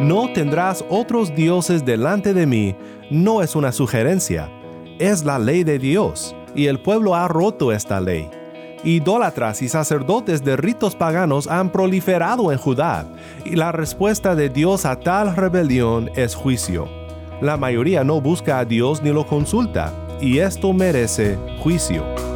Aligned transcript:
no 0.00 0.32
tendrás 0.32 0.84
otros 0.88 1.34
dioses 1.34 1.84
delante 1.84 2.34
de 2.34 2.46
mí, 2.46 2.76
no 3.10 3.42
es 3.42 3.56
una 3.56 3.72
sugerencia, 3.72 4.50
es 4.98 5.24
la 5.24 5.38
ley 5.38 5.64
de 5.64 5.78
Dios, 5.78 6.36
y 6.54 6.66
el 6.66 6.80
pueblo 6.80 7.14
ha 7.14 7.28
roto 7.28 7.72
esta 7.72 8.00
ley. 8.00 8.28
Idólatras 8.84 9.62
y 9.62 9.68
sacerdotes 9.68 10.44
de 10.44 10.56
ritos 10.56 10.94
paganos 10.94 11.48
han 11.48 11.72
proliferado 11.72 12.52
en 12.52 12.58
Judá, 12.58 13.06
y 13.44 13.56
la 13.56 13.72
respuesta 13.72 14.34
de 14.34 14.48
Dios 14.48 14.84
a 14.84 15.00
tal 15.00 15.34
rebelión 15.34 16.10
es 16.14 16.34
juicio. 16.34 16.88
La 17.40 17.56
mayoría 17.56 18.04
no 18.04 18.20
busca 18.20 18.58
a 18.58 18.64
Dios 18.64 19.02
ni 19.02 19.12
lo 19.12 19.26
consulta, 19.26 19.92
y 20.20 20.38
esto 20.38 20.72
merece 20.72 21.38
juicio. 21.60 22.35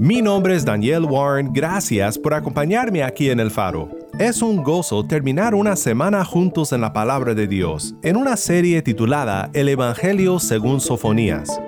Mi 0.00 0.22
nombre 0.22 0.54
es 0.54 0.64
Daniel 0.64 1.06
Warren, 1.06 1.52
gracias 1.52 2.16
por 2.16 2.32
acompañarme 2.32 3.02
aquí 3.02 3.30
en 3.30 3.40
El 3.40 3.50
Faro. 3.50 3.88
Es 4.20 4.42
un 4.42 4.62
gozo 4.62 5.04
terminar 5.04 5.56
una 5.56 5.74
semana 5.74 6.24
juntos 6.24 6.72
en 6.72 6.82
la 6.82 6.92
palabra 6.92 7.34
de 7.34 7.48
Dios, 7.48 7.96
en 8.04 8.16
una 8.16 8.36
serie 8.36 8.80
titulada 8.80 9.50
El 9.54 9.68
Evangelio 9.68 10.38
según 10.38 10.80
Sofonías. 10.80 11.60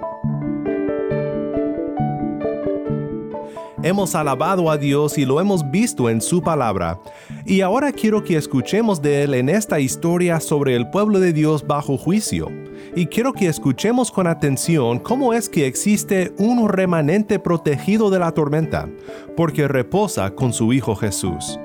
Hemos 3.83 4.15
alabado 4.15 4.71
a 4.71 4.79
Dios 4.79 5.19
y 5.19 5.25
lo 5.25 5.41
hemos 5.41 5.69
visto 5.69 6.09
en 6.09 6.21
su 6.21 6.41
palabra. 6.41 7.01
Y 7.45 7.63
ahora 7.63 7.91
quiero 7.91 8.23
que 8.23 8.37
escuchemos 8.37 9.03
de 9.03 9.25
Él 9.25 9.35
en 9.35 9.49
esta 9.49 9.81
historia 9.81 10.39
sobre 10.39 10.77
el 10.77 10.89
pueblo 10.91 11.19
de 11.19 11.33
Dios 11.33 11.67
bajo 11.67 11.99
juicio. 11.99 12.49
Y 12.95 13.07
quiero 13.07 13.33
que 13.33 13.47
escuchemos 13.47 14.11
con 14.11 14.27
atención 14.27 14.99
cómo 14.99 15.33
es 15.33 15.49
que 15.49 15.67
existe 15.67 16.33
un 16.39 16.69
remanente 16.69 17.39
protegido 17.39 18.11
de 18.11 18.19
la 18.19 18.33
tormenta, 18.33 18.89
porque 19.37 19.69
reposa 19.69 20.31
con 20.35 20.53
su 20.53 20.73
Hijo 20.73 20.97
Jesús. 20.97 21.59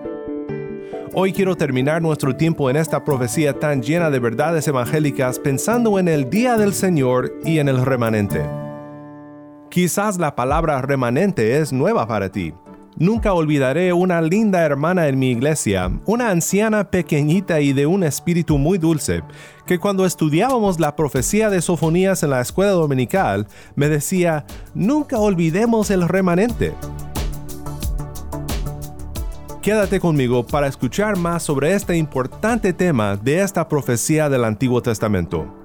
Hoy 1.13 1.31
quiero 1.31 1.55
terminar 1.55 2.01
nuestro 2.01 2.35
tiempo 2.35 2.69
en 2.69 2.75
esta 2.75 3.05
profecía 3.05 3.57
tan 3.57 3.81
llena 3.81 4.09
de 4.09 4.19
verdades 4.19 4.67
evangélicas 4.67 5.39
pensando 5.39 5.97
en 5.97 6.09
el 6.09 6.29
día 6.29 6.57
del 6.57 6.73
Señor 6.73 7.33
y 7.45 7.59
en 7.59 7.69
el 7.69 7.85
remanente. 7.85 8.41
Quizás 9.69 10.17
la 10.17 10.35
palabra 10.35 10.81
remanente 10.81 11.57
es 11.57 11.71
nueva 11.71 12.05
para 12.05 12.29
ti. 12.29 12.53
Nunca 12.97 13.33
olvidaré 13.33 13.91
una 13.91 14.21
linda 14.21 14.61
hermana 14.61 15.09
en 15.09 15.19
mi 15.19 15.31
iglesia, 15.31 15.91
una 16.05 16.29
anciana 16.29 16.89
pequeñita 16.89 17.59
y 17.59 17.73
de 17.73 17.85
un 17.85 18.05
espíritu 18.05 18.57
muy 18.57 18.77
dulce, 18.77 19.21
que 19.65 19.79
cuando 19.79 20.05
estudiábamos 20.05 20.79
la 20.79 20.95
profecía 20.95 21.49
de 21.49 21.61
Sofonías 21.61 22.23
en 22.23 22.29
la 22.29 22.39
escuela 22.39 22.71
dominical, 22.71 23.47
me 23.75 23.89
decía, 23.89 24.45
nunca 24.73 25.19
olvidemos 25.19 25.91
el 25.91 26.07
remanente. 26.07 26.73
Quédate 29.61 29.99
conmigo 29.99 30.45
para 30.45 30.67
escuchar 30.67 31.17
más 31.17 31.43
sobre 31.43 31.73
este 31.73 31.97
importante 31.97 32.71
tema 32.71 33.17
de 33.17 33.41
esta 33.41 33.67
profecía 33.67 34.29
del 34.29 34.45
Antiguo 34.45 34.81
Testamento. 34.81 35.64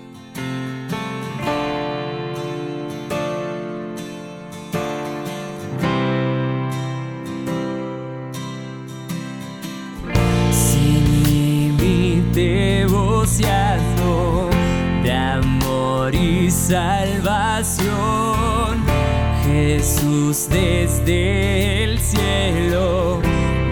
Desde 21.04 21.84
el 21.84 21.98
cielo 22.00 23.20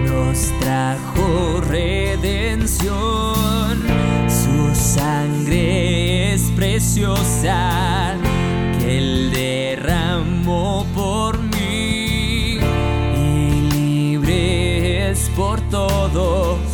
nos 0.07 0.53
trajo 0.61 1.61
redención. 1.67 2.93
Su 4.29 4.75
sangre 4.75 6.35
es 6.35 6.51
preciosa 6.55 8.17
que 8.79 8.99
Él 8.99 9.31
derramó 9.33 10.87
por 10.95 11.39
mí 11.39 12.59
y 13.17 13.61
libre 13.73 15.11
es 15.11 15.31
por 15.35 15.61
todos 15.71 16.72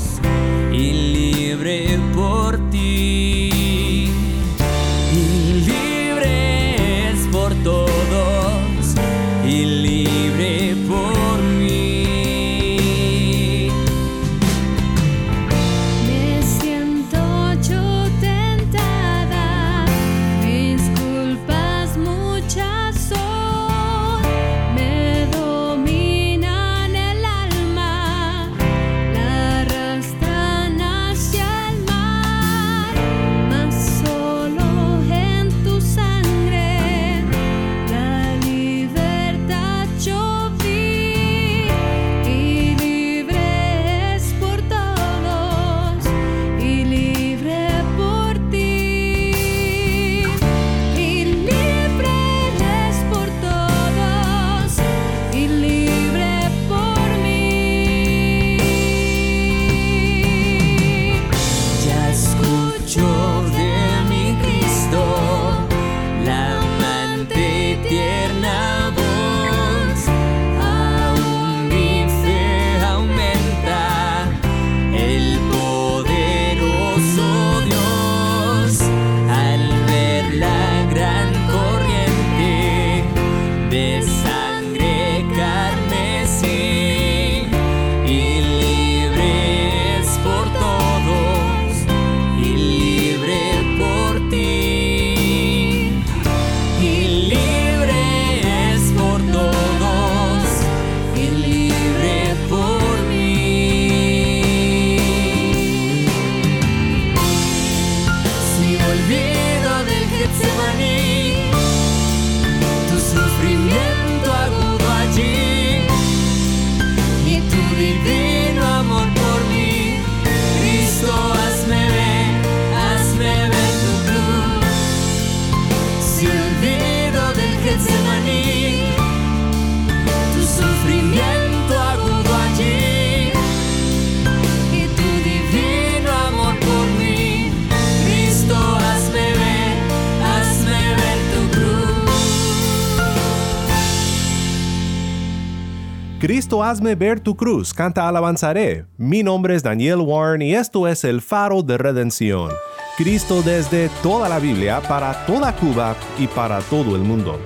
hazme 146.69 146.95
ver 146.95 147.19
tu 147.19 147.35
cruz, 147.35 147.73
canta 147.73 148.07
alabanzaré. 148.07 148.85
Mi 148.99 149.23
nombre 149.23 149.55
es 149.55 149.63
Daniel 149.63 150.01
Warren 150.01 150.43
y 150.43 150.55
esto 150.55 150.87
es 150.87 151.03
el 151.03 151.23
faro 151.23 151.63
de 151.63 151.79
redención. 151.79 152.51
Cristo 152.99 153.41
desde 153.43 153.89
toda 154.03 154.29
la 154.29 154.39
Biblia, 154.39 154.83
para 154.87 155.25
toda 155.25 155.57
Cuba 155.57 155.97
y 156.19 156.27
para 156.27 156.61
todo 156.61 156.95
el 156.95 157.03
mundo. 157.03 157.39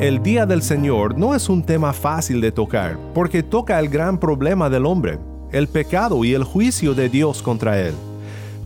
El 0.00 0.22
Día 0.22 0.46
del 0.46 0.62
Señor 0.62 1.16
no 1.16 1.34
es 1.34 1.48
un 1.48 1.64
tema 1.64 1.92
fácil 1.92 2.40
de 2.40 2.50
tocar, 2.50 2.98
porque 3.14 3.42
toca 3.42 3.78
el 3.78 3.88
gran 3.88 4.18
problema 4.18 4.68
del 4.68 4.86
hombre, 4.86 5.18
el 5.52 5.68
pecado 5.68 6.24
y 6.24 6.34
el 6.34 6.44
juicio 6.44 6.94
de 6.94 7.08
Dios 7.08 7.42
contra 7.42 7.80
él. 7.80 7.94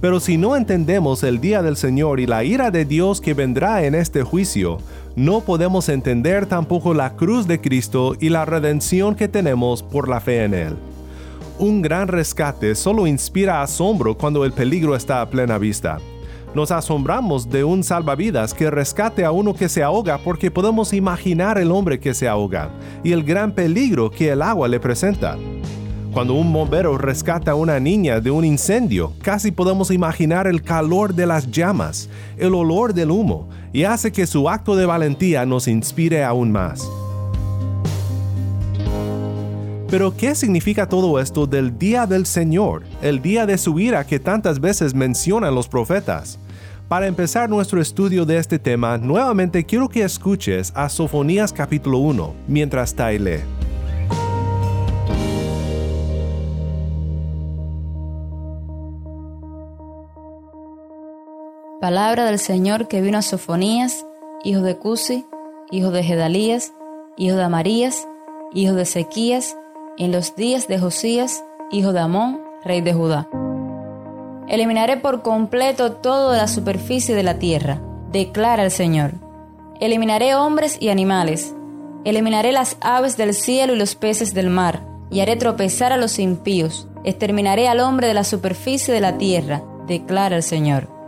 Pero 0.00 0.18
si 0.18 0.38
no 0.38 0.56
entendemos 0.56 1.22
el 1.22 1.40
día 1.40 1.62
del 1.62 1.76
Señor 1.76 2.20
y 2.20 2.26
la 2.26 2.42
ira 2.42 2.70
de 2.70 2.86
Dios 2.86 3.20
que 3.20 3.34
vendrá 3.34 3.84
en 3.84 3.94
este 3.94 4.22
juicio, 4.22 4.78
no 5.14 5.40
podemos 5.42 5.88
entender 5.90 6.46
tampoco 6.46 6.94
la 6.94 7.16
cruz 7.16 7.46
de 7.46 7.60
Cristo 7.60 8.14
y 8.18 8.30
la 8.30 8.46
redención 8.46 9.14
que 9.14 9.28
tenemos 9.28 9.82
por 9.82 10.08
la 10.08 10.20
fe 10.20 10.44
en 10.44 10.54
Él. 10.54 10.76
Un 11.58 11.82
gran 11.82 12.08
rescate 12.08 12.74
solo 12.74 13.06
inspira 13.06 13.60
asombro 13.60 14.16
cuando 14.16 14.46
el 14.46 14.52
peligro 14.52 14.96
está 14.96 15.20
a 15.20 15.28
plena 15.28 15.58
vista. 15.58 15.98
Nos 16.54 16.70
asombramos 16.70 17.50
de 17.50 17.62
un 17.62 17.84
salvavidas 17.84 18.54
que 18.54 18.70
rescate 18.70 19.24
a 19.24 19.30
uno 19.30 19.52
que 19.52 19.68
se 19.68 19.82
ahoga 19.82 20.18
porque 20.18 20.50
podemos 20.50 20.94
imaginar 20.94 21.58
el 21.58 21.70
hombre 21.70 22.00
que 22.00 22.14
se 22.14 22.26
ahoga 22.26 22.70
y 23.04 23.12
el 23.12 23.22
gran 23.22 23.52
peligro 23.52 24.10
que 24.10 24.30
el 24.30 24.40
agua 24.40 24.66
le 24.66 24.80
presenta. 24.80 25.36
Cuando 26.12 26.34
un 26.34 26.52
bombero 26.52 26.98
rescata 26.98 27.52
a 27.52 27.54
una 27.54 27.78
niña 27.78 28.20
de 28.20 28.32
un 28.32 28.44
incendio, 28.44 29.12
casi 29.22 29.52
podemos 29.52 29.92
imaginar 29.92 30.48
el 30.48 30.60
calor 30.60 31.14
de 31.14 31.24
las 31.24 31.48
llamas, 31.48 32.08
el 32.36 32.52
olor 32.54 32.94
del 32.94 33.12
humo, 33.12 33.48
y 33.72 33.84
hace 33.84 34.10
que 34.10 34.26
su 34.26 34.48
acto 34.48 34.74
de 34.74 34.86
valentía 34.86 35.46
nos 35.46 35.68
inspire 35.68 36.24
aún 36.24 36.50
más. 36.50 36.90
Pero 39.88 40.16
¿qué 40.16 40.34
significa 40.34 40.88
todo 40.88 41.20
esto 41.20 41.46
del 41.46 41.78
día 41.78 42.06
del 42.06 42.26
Señor, 42.26 42.82
el 43.02 43.22
día 43.22 43.46
de 43.46 43.56
su 43.56 43.78
ira 43.78 44.04
que 44.04 44.18
tantas 44.18 44.60
veces 44.60 44.94
mencionan 44.94 45.54
los 45.54 45.68
profetas? 45.68 46.40
Para 46.88 47.06
empezar 47.06 47.48
nuestro 47.48 47.80
estudio 47.80 48.26
de 48.26 48.36
este 48.38 48.58
tema, 48.58 48.98
nuevamente 48.98 49.64
quiero 49.64 49.88
que 49.88 50.02
escuches 50.02 50.72
a 50.74 50.88
Sofonías 50.88 51.52
capítulo 51.52 51.98
1 51.98 52.34
mientras 52.48 52.94
Tai 52.94 53.59
Palabra 61.80 62.26
del 62.26 62.38
Señor 62.38 62.88
que 62.88 63.00
vino 63.00 63.16
a 63.16 63.22
Sofonías, 63.22 64.04
hijo 64.44 64.60
de 64.60 64.76
Cusi, 64.76 65.24
hijo 65.70 65.90
de 65.90 66.02
Gedalías, 66.02 66.74
hijo 67.16 67.36
de 67.36 67.42
Amarías, 67.42 68.06
hijo 68.52 68.74
de 68.74 68.82
Ezequías, 68.82 69.56
en 69.96 70.12
los 70.12 70.36
días 70.36 70.68
de 70.68 70.78
Josías, 70.78 71.42
hijo 71.70 71.94
de 71.94 72.00
Amón, 72.00 72.42
rey 72.62 72.82
de 72.82 72.92
Judá. 72.92 73.30
Eliminaré 74.46 74.98
por 74.98 75.22
completo 75.22 75.92
todo 75.92 76.32
de 76.32 76.36
la 76.36 76.48
superficie 76.48 77.14
de 77.14 77.22
la 77.22 77.38
tierra, 77.38 77.80
declara 78.12 78.62
el 78.62 78.70
Señor. 78.70 79.12
Eliminaré 79.80 80.34
hombres 80.34 80.76
y 80.80 80.90
animales. 80.90 81.54
Eliminaré 82.04 82.52
las 82.52 82.76
aves 82.82 83.16
del 83.16 83.32
cielo 83.32 83.72
y 83.72 83.78
los 83.78 83.94
peces 83.94 84.34
del 84.34 84.50
mar, 84.50 84.82
y 85.08 85.20
haré 85.20 85.36
tropezar 85.36 85.94
a 85.94 85.96
los 85.96 86.18
impíos. 86.18 86.88
Exterminaré 87.04 87.68
al 87.68 87.80
hombre 87.80 88.06
de 88.06 88.14
la 88.14 88.24
superficie 88.24 88.92
de 88.92 89.00
la 89.00 89.16
tierra, 89.16 89.62
declara 89.86 90.36
el 90.36 90.42
Señor. 90.42 90.99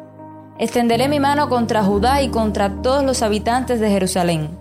Extenderé 0.58 1.08
mi 1.08 1.18
mano 1.18 1.48
contra 1.48 1.82
Judá 1.82 2.22
y 2.22 2.28
contra 2.28 2.82
todos 2.82 3.02
los 3.04 3.22
habitantes 3.22 3.80
de 3.80 3.90
Jerusalén. 3.90 4.58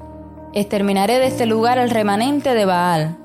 Exterminaré 0.53 1.19
de 1.19 1.27
este 1.27 1.45
lugar 1.45 1.77
el 1.77 1.89
remanente 1.89 2.53
de 2.53 2.65
Baal, 2.65 3.17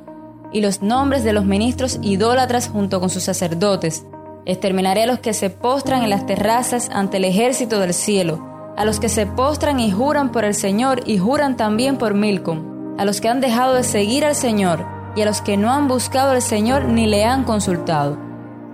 y 0.53 0.61
los 0.61 0.83
nombres 0.83 1.25
de 1.25 1.33
los 1.33 1.45
ministros 1.45 1.99
idólatras 2.03 2.69
junto 2.69 3.01
con 3.01 3.11
sus 3.11 3.25
sacerdotes. 3.25 4.05
Exterminaré 4.45 5.03
a 5.03 5.07
los 5.07 5.19
que 5.19 5.35
se 5.35 5.51
postran 5.51 6.03
en 6.03 6.11
las 6.11 6.27
terrazas 6.27 6.89
ante 6.93 7.17
el 7.17 7.25
ejército 7.25 7.81
del 7.81 7.95
cielo, 7.95 8.75
a 8.77 8.85
los 8.85 9.01
que 9.01 9.09
se 9.09 9.27
postran 9.27 9.81
y 9.81 9.91
juran 9.91 10.31
por 10.31 10.45
el 10.45 10.55
Señor 10.55 11.03
y 11.07 11.19
juran 11.19 11.57
también 11.57 11.99
por 11.99 12.15
Milcom, 12.15 12.97
a 12.99 13.05
los 13.05 13.21
que 13.21 13.29
han 13.29 13.41
dejado 13.41 13.75
de 13.75 13.83
seguir 13.83 14.25
al 14.25 14.35
Señor 14.35 14.87
y 15.17 15.23
a 15.23 15.25
los 15.25 15.41
que 15.41 15.57
no 15.57 15.73
han 15.73 15.89
buscado 15.89 16.31
al 16.31 16.43
Señor 16.43 16.85
ni 16.85 17.07
le 17.07 17.25
han 17.25 17.45
consultado. 17.45 18.19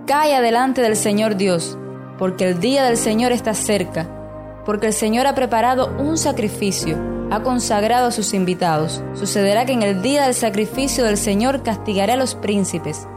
Calla 0.05 0.41
delante 0.41 0.81
del 0.81 0.95
Señor 0.95 1.37
Dios, 1.37 1.77
porque 2.17 2.49
el 2.49 2.59
día 2.59 2.83
del 2.83 2.97
Señor 2.97 3.31
está 3.31 3.53
cerca, 3.53 4.07
porque 4.65 4.87
el 4.87 4.93
Señor 4.93 5.27
ha 5.27 5.35
preparado 5.35 5.95
un 5.97 6.17
sacrificio 6.17 7.13
ha 7.33 7.41
consagrado 7.41 8.07
a 8.07 8.11
sus 8.11 8.35
invitados. 8.35 9.01
Sucederá 9.15 9.65
que 9.65 9.73
en 9.73 9.81
el 9.81 10.03
día 10.03 10.25
del 10.25 10.35
sacrificio 10.35 11.03
del 11.03 11.17
Señor 11.17 11.63
castigaré 11.63 12.13
a 12.13 12.17
los 12.17 12.35
príncipes, 12.35 13.07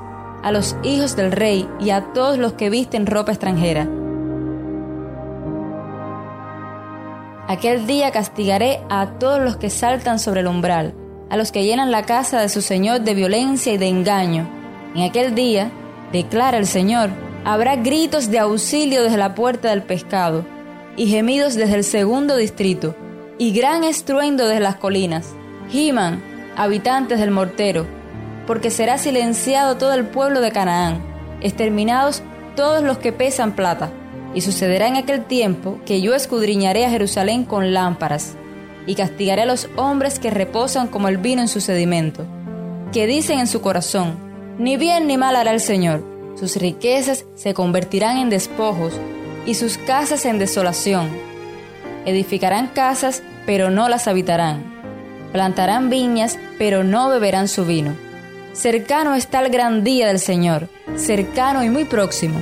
a 0.42 0.52
los 0.52 0.74
hijos 0.82 1.16
del 1.16 1.32
rey 1.32 1.68
y 1.78 1.90
a 1.90 2.14
todos 2.14 2.38
los 2.38 2.54
que 2.54 2.70
visten 2.70 3.06
ropa 3.06 3.32
extranjera. 3.32 3.86
Aquel 7.46 7.86
día 7.86 8.10
castigaré 8.10 8.80
a 8.88 9.18
todos 9.18 9.40
los 9.40 9.58
que 9.58 9.68
saltan 9.68 10.18
sobre 10.18 10.40
el 10.40 10.46
umbral, 10.46 10.94
a 11.28 11.36
los 11.36 11.52
que 11.52 11.64
llenan 11.64 11.90
la 11.90 12.04
casa 12.04 12.40
de 12.40 12.48
su 12.48 12.62
Señor 12.62 13.02
de 13.02 13.12
violencia 13.12 13.74
y 13.74 13.76
de 13.76 13.88
engaño. 13.88 14.48
En 14.94 15.02
aquel 15.02 15.34
día, 15.34 15.70
declara 16.10 16.56
el 16.56 16.66
Señor, 16.66 17.10
habrá 17.46 17.76
gritos 17.76 18.28
de 18.32 18.40
auxilio 18.40 19.04
desde 19.04 19.18
la 19.18 19.36
puerta 19.36 19.70
del 19.70 19.84
pescado 19.84 20.44
y 20.96 21.06
gemidos 21.06 21.54
desde 21.54 21.76
el 21.76 21.84
segundo 21.84 22.36
distrito 22.36 22.96
y 23.38 23.52
gran 23.52 23.84
estruendo 23.84 24.48
desde 24.48 24.60
las 24.60 24.74
colinas. 24.74 25.32
Giman, 25.70 26.20
habitantes 26.56 27.20
del 27.20 27.30
mortero, 27.30 27.86
porque 28.48 28.70
será 28.70 28.98
silenciado 28.98 29.76
todo 29.76 29.94
el 29.94 30.06
pueblo 30.06 30.40
de 30.40 30.50
Canaán, 30.50 31.00
exterminados 31.40 32.20
todos 32.56 32.82
los 32.82 32.98
que 32.98 33.12
pesan 33.12 33.52
plata. 33.52 33.90
Y 34.34 34.40
sucederá 34.40 34.88
en 34.88 34.96
aquel 34.96 35.24
tiempo 35.24 35.78
que 35.86 36.00
yo 36.00 36.14
escudriñaré 36.14 36.84
a 36.84 36.90
Jerusalén 36.90 37.44
con 37.44 37.72
lámparas, 37.72 38.34
y 38.86 38.96
castigaré 38.96 39.42
a 39.42 39.46
los 39.46 39.68
hombres 39.76 40.18
que 40.18 40.30
reposan 40.30 40.88
como 40.88 41.06
el 41.06 41.18
vino 41.18 41.42
en 41.42 41.48
su 41.48 41.60
sedimento, 41.60 42.26
que 42.92 43.06
dicen 43.06 43.38
en 43.38 43.46
su 43.46 43.60
corazón, 43.60 44.18
ni 44.58 44.76
bien 44.76 45.06
ni 45.06 45.16
mal 45.16 45.36
hará 45.36 45.52
el 45.52 45.60
Señor, 45.60 46.15
sus 46.36 46.56
riquezas 46.56 47.24
se 47.34 47.54
convertirán 47.54 48.18
en 48.18 48.30
despojos, 48.30 48.92
y 49.44 49.54
sus 49.54 49.78
casas 49.78 50.24
en 50.24 50.38
desolación 50.38 51.08
Edificarán 52.06 52.68
casas, 52.68 53.20
pero 53.46 53.68
no 53.68 53.88
las 53.88 54.06
habitarán. 54.06 54.62
Plantarán 55.32 55.90
viñas, 55.90 56.38
pero 56.56 56.84
no 56.84 57.08
beberán 57.08 57.48
su 57.48 57.66
vino. 57.66 57.96
Cercano 58.52 59.16
está 59.16 59.40
el 59.40 59.50
gran 59.50 59.82
día 59.82 60.06
del 60.06 60.20
Señor, 60.20 60.68
cercano 60.94 61.64
y 61.64 61.68
muy 61.68 61.84
próximo. 61.84 62.40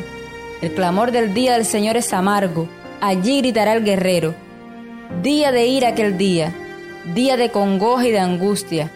El 0.61 0.75
clamor 0.75 1.13
del 1.13 1.33
día 1.33 1.55
del 1.55 1.65
Señor 1.65 1.97
es 1.97 2.13
amargo, 2.13 2.69
allí 3.01 3.39
gritará 3.39 3.73
el 3.73 3.85
guerrero. 3.85 4.35
Día 5.23 5.51
de 5.51 5.67
ira 5.67 5.89
aquel 5.89 6.19
día, 6.19 6.53
día 7.15 7.39
de 7.39 7.51
congoja 7.51 8.07
y 8.07 8.11
de 8.11 8.21
angustia, 8.21 8.91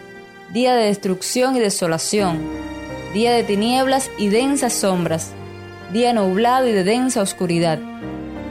día 0.53 0.75
de 0.75 0.85
destrucción 0.85 1.57
y 1.57 1.59
desolación, 1.59 2.39
día 3.13 3.31
de 3.33 3.43
tinieblas 3.43 4.09
y 4.17 4.29
densas 4.29 4.73
sombras, 4.73 5.31
día 5.91 6.13
nublado 6.13 6.67
y 6.67 6.71
de 6.71 6.83
densa 6.83 7.21
oscuridad 7.21 7.79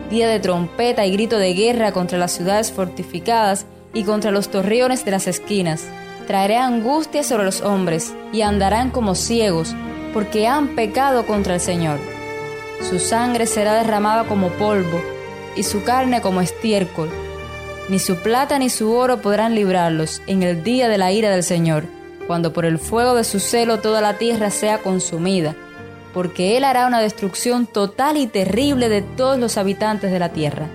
día 0.09 0.29
de 0.29 0.41
trompeta 0.41 1.07
y 1.07 1.13
grito 1.13 1.39
de 1.39 1.55
guerra 1.55 1.93
contra 1.93 2.19
las 2.19 2.33
ciudades 2.33 2.73
fortificadas 2.73 3.67
y 3.95 4.05
contra 4.05 4.31
los 4.31 4.49
torreones 4.49 5.05
de 5.05 5.11
las 5.11 5.27
esquinas. 5.27 5.85
Traeré 6.27 6.57
angustia 6.57 7.23
sobre 7.23 7.45
los 7.45 7.61
hombres 7.61 8.15
y 8.33 8.43
andarán 8.43 8.91
como 8.91 9.15
ciegos, 9.15 9.75
porque 10.13 10.47
han 10.47 10.75
pecado 10.75 11.27
contra 11.27 11.55
el 11.55 11.61
Señor. 11.61 11.99
Su 12.89 12.99
sangre 12.99 13.47
será 13.47 13.75
derramada 13.75 14.25
como 14.25 14.49
polvo 14.51 15.01
y 15.57 15.63
su 15.63 15.83
carne 15.83 16.21
como 16.21 16.41
estiércol. 16.41 17.11
Ni 17.89 17.99
su 17.99 18.17
plata 18.17 18.59
ni 18.59 18.69
su 18.69 18.93
oro 18.93 19.23
podrán 19.23 19.55
librarlos 19.55 20.23
en 20.27 20.43
el 20.43 20.63
día 20.63 20.89
de 20.89 20.99
la 20.99 21.13
ira 21.13 21.31
del 21.31 21.43
Señor, 21.43 21.85
cuando 22.29 22.53
por 22.53 22.65
el 22.65 22.79
fuego 22.79 23.17
de 23.17 23.25
su 23.25 23.41
celo 23.41 23.81
toda 23.81 24.01
la 24.01 24.19
tierra 24.19 24.51
sea 24.51 24.79
consumida 24.79 25.57
porque 26.19 26.57
Él 26.57 26.65
hará 26.65 26.89
una 26.89 27.01
destrucción 27.01 27.67
total 27.67 28.17
y 28.17 28.27
terrible 28.27 28.89
de 28.89 29.03
todos 29.03 29.39
los 29.39 29.57
habitantes 29.57 30.11
de 30.11 30.19
la 30.19 30.31
tierra. 30.31 30.67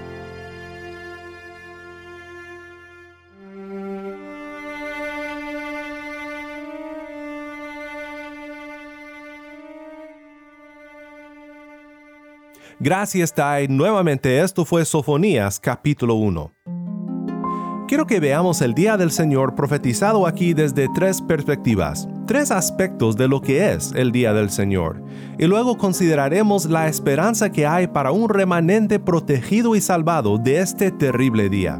Gracias, 12.80 13.34
Tai. 13.34 13.68
Nuevamente 13.68 14.42
esto 14.42 14.64
fue 14.64 14.86
Sofonías 14.86 15.60
capítulo 15.60 16.16
1. 16.16 16.53
Quiero 17.94 18.08
que 18.08 18.20
veamos 18.20 18.64
el 18.64 18.74
día 18.74 18.98
del 18.98 19.12
Señor 19.12 19.54
profetizado 19.54 20.26
aquí 20.26 20.56
desde 20.56 20.90
tres 20.96 21.22
perspectivas. 21.22 22.10
tres 22.26 22.50
aspectos 22.50 23.16
de 23.16 23.28
lo 23.28 23.40
que 23.40 23.72
es 23.72 23.92
el 23.96 24.12
día 24.12 24.34
del 24.34 24.50
Señor, 24.50 25.00
y 25.38 25.46
luego 25.46 25.78
consideraremos 25.78 26.66
la 26.66 26.88
esperanza 26.88 27.52
que 27.52 27.68
hay 27.68 27.86
para 27.86 28.12
un 28.12 28.30
remanente 28.30 29.00
protegido 29.00 29.76
y 29.76 29.82
salvado 29.82 30.40
de 30.40 30.62
este 30.62 30.90
terrible 30.90 31.50
día. 31.50 31.80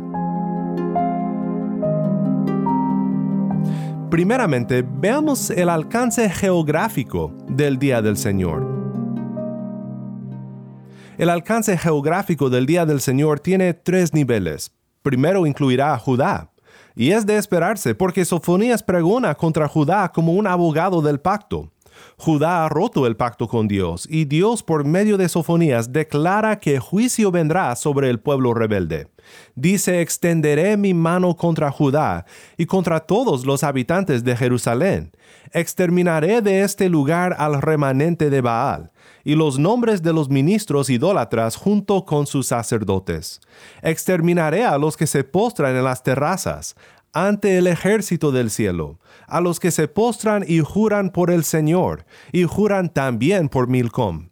Primeramente, 4.12 4.86
veamos 4.88 5.50
el 5.50 5.68
alcance 5.68 6.30
geográfico 6.30 7.34
del 7.48 7.80
día 7.80 8.04
del 8.04 8.18
Señor. 8.18 8.64
El 11.18 11.32
alcance 11.32 11.76
geográfico 11.76 12.52
del 12.52 12.68
día 12.68 12.86
del 12.86 13.02
Señor 13.02 13.40
tiene 13.40 13.74
tres 13.74 14.14
niveles. 14.14 14.72
Primero 15.04 15.46
incluirá 15.46 15.94
a 15.94 16.00
Judá, 16.00 16.50
y 16.96 17.12
es 17.12 17.26
de 17.26 17.38
esperarse 17.38 17.94
porque 17.94 18.24
Sofonías 18.24 18.84
pregona 18.84 19.36
contra 19.36 19.68
Judá 19.68 20.12
como 20.14 20.34
un 20.34 20.48
abogado 20.48 21.02
del 21.02 21.20
pacto. 21.20 21.73
Judá 22.18 22.66
ha 22.66 22.70
roto 22.70 23.08
el 23.08 23.16
pacto 23.16 23.48
con 23.48 23.68
Dios 23.68 24.08
y 24.10 24.26
Dios 24.26 24.64
por 24.64 24.86
medio 24.86 25.18
de 25.18 25.30
Sofonías 25.30 25.92
declara 25.92 26.60
que 26.60 26.80
juicio 26.80 27.32
vendrá 27.32 27.76
sobre 27.76 28.10
el 28.10 28.20
pueblo 28.20 28.54
rebelde. 28.54 29.08
Dice, 29.56 30.02
extenderé 30.02 30.78
mi 30.78 30.94
mano 30.94 31.36
contra 31.36 31.72
Judá 31.72 32.26
y 32.58 32.66
contra 32.66 33.00
todos 33.02 33.46
los 33.46 33.64
habitantes 33.64 34.24
de 34.24 34.36
Jerusalén. 34.36 35.12
Exterminaré 35.52 36.42
de 36.42 36.62
este 36.62 36.90
lugar 36.90 37.36
al 37.38 37.62
remanente 37.62 38.30
de 38.30 38.42
Baal 38.42 38.92
y 39.24 39.36
los 39.36 39.58
nombres 39.58 40.02
de 40.02 40.14
los 40.14 40.30
ministros 40.30 40.90
idólatras 40.90 41.56
junto 41.56 42.06
con 42.06 42.28
sus 42.28 42.48
sacerdotes. 42.48 43.40
Exterminaré 43.82 44.66
a 44.66 44.78
los 44.78 44.98
que 44.98 45.08
se 45.08 45.24
postran 45.24 45.76
en 45.76 45.84
las 45.84 46.04
terrazas, 46.04 46.76
ante 47.14 47.58
el 47.58 47.68
ejército 47.68 48.32
del 48.32 48.50
cielo, 48.50 49.00
a 49.28 49.40
los 49.40 49.60
que 49.60 49.72
se 49.72 49.88
postran 49.88 50.44
y 50.48 50.60
juran 50.60 51.12
por 51.12 51.32
el 51.32 51.44
Señor, 51.44 52.06
y 52.32 52.44
juran 52.44 52.90
también 52.92 53.50
por 53.50 53.68
Milcom, 53.68 54.30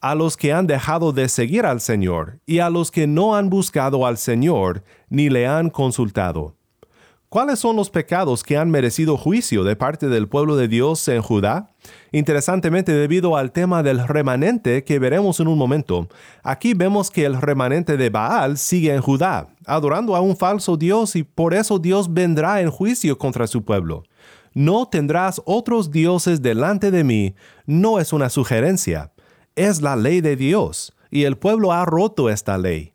a 0.00 0.14
los 0.14 0.36
que 0.36 0.52
han 0.52 0.66
dejado 0.66 1.12
de 1.12 1.28
seguir 1.28 1.66
al 1.66 1.80
Señor, 1.80 2.40
y 2.46 2.60
a 2.60 2.70
los 2.70 2.90
que 2.90 3.06
no 3.06 3.34
han 3.34 3.50
buscado 3.50 4.06
al 4.06 4.18
Señor, 4.18 4.84
ni 5.10 5.28
le 5.28 5.46
han 5.46 5.68
consultado. 5.68 6.56
¿Cuáles 7.32 7.60
son 7.60 7.76
los 7.76 7.88
pecados 7.88 8.42
que 8.42 8.58
han 8.58 8.70
merecido 8.70 9.16
juicio 9.16 9.64
de 9.64 9.74
parte 9.74 10.10
del 10.10 10.28
pueblo 10.28 10.54
de 10.54 10.68
Dios 10.68 11.08
en 11.08 11.22
Judá? 11.22 11.70
Interesantemente, 12.10 12.92
debido 12.92 13.38
al 13.38 13.52
tema 13.52 13.82
del 13.82 14.06
remanente 14.06 14.84
que 14.84 14.98
veremos 14.98 15.40
en 15.40 15.48
un 15.48 15.56
momento, 15.56 16.08
aquí 16.42 16.74
vemos 16.74 17.10
que 17.10 17.24
el 17.24 17.40
remanente 17.40 17.96
de 17.96 18.10
Baal 18.10 18.58
sigue 18.58 18.94
en 18.94 19.00
Judá, 19.00 19.48
adorando 19.64 20.14
a 20.14 20.20
un 20.20 20.36
falso 20.36 20.76
Dios 20.76 21.16
y 21.16 21.22
por 21.22 21.54
eso 21.54 21.78
Dios 21.78 22.12
vendrá 22.12 22.60
en 22.60 22.70
juicio 22.70 23.16
contra 23.16 23.46
su 23.46 23.64
pueblo. 23.64 24.02
No 24.52 24.86
tendrás 24.88 25.40
otros 25.46 25.90
dioses 25.90 26.42
delante 26.42 26.90
de 26.90 27.02
mí 27.02 27.34
no 27.64 27.98
es 27.98 28.12
una 28.12 28.28
sugerencia, 28.28 29.10
es 29.56 29.80
la 29.80 29.96
ley 29.96 30.20
de 30.20 30.36
Dios, 30.36 30.94
y 31.10 31.24
el 31.24 31.38
pueblo 31.38 31.72
ha 31.72 31.86
roto 31.86 32.28
esta 32.28 32.58
ley 32.58 32.92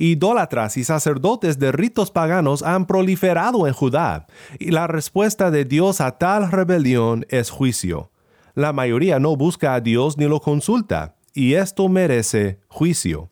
idólatras 0.00 0.78
y 0.78 0.84
sacerdotes 0.84 1.58
de 1.58 1.72
ritos 1.72 2.10
paganos 2.10 2.62
han 2.62 2.86
proliferado 2.86 3.66
en 3.66 3.74
Judá, 3.74 4.26
y 4.58 4.70
la 4.70 4.86
respuesta 4.86 5.50
de 5.50 5.66
Dios 5.66 6.00
a 6.00 6.18
tal 6.18 6.50
rebelión 6.50 7.26
es 7.28 7.50
juicio. 7.50 8.10
La 8.54 8.72
mayoría 8.72 9.20
no 9.20 9.36
busca 9.36 9.74
a 9.74 9.80
Dios 9.80 10.16
ni 10.16 10.24
lo 10.24 10.40
consulta, 10.40 11.16
y 11.34 11.54
esto 11.54 11.88
merece 11.88 12.60
juicio. 12.68 13.30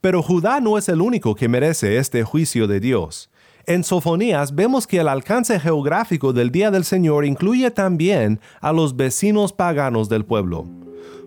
Pero 0.00 0.22
Judá 0.22 0.60
no 0.60 0.76
es 0.76 0.88
el 0.88 1.00
único 1.00 1.34
que 1.36 1.48
merece 1.48 1.96
este 1.96 2.24
juicio 2.24 2.66
de 2.66 2.80
Dios. 2.80 3.30
En 3.64 3.84
Sofonías 3.84 4.54
vemos 4.54 4.86
que 4.86 4.98
el 4.98 5.08
alcance 5.08 5.58
geográfico 5.58 6.32
del 6.32 6.50
día 6.50 6.70
del 6.70 6.84
Señor 6.84 7.24
incluye 7.24 7.70
también 7.70 8.40
a 8.60 8.72
los 8.72 8.96
vecinos 8.96 9.52
paganos 9.52 10.08
del 10.08 10.24
pueblo. 10.24 10.66